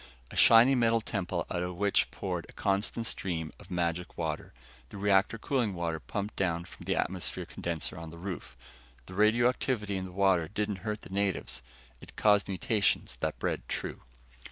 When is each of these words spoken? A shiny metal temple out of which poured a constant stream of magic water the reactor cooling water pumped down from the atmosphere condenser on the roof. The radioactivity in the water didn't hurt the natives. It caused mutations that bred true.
A 0.31 0.35
shiny 0.35 0.73
metal 0.73 0.99
temple 0.99 1.45
out 1.51 1.61
of 1.61 1.75
which 1.75 2.09
poured 2.09 2.47
a 2.49 2.53
constant 2.53 3.05
stream 3.05 3.53
of 3.59 3.69
magic 3.69 4.17
water 4.17 4.51
the 4.89 4.97
reactor 4.97 5.37
cooling 5.37 5.75
water 5.75 5.99
pumped 5.99 6.35
down 6.35 6.65
from 6.65 6.85
the 6.85 6.95
atmosphere 6.95 7.45
condenser 7.45 7.99
on 7.99 8.09
the 8.09 8.17
roof. 8.17 8.57
The 9.05 9.13
radioactivity 9.13 9.97
in 9.97 10.05
the 10.05 10.11
water 10.11 10.47
didn't 10.47 10.77
hurt 10.77 11.01
the 11.01 11.11
natives. 11.11 11.61
It 12.01 12.15
caused 12.15 12.47
mutations 12.47 13.17
that 13.17 13.37
bred 13.37 13.61
true. 13.67 14.01